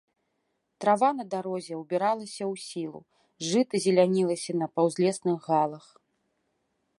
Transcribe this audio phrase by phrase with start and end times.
[0.83, 2.99] Трава на дарозе ўбіралася ў сілу,
[3.49, 5.85] жыта зелянілася на паўзлесных галах.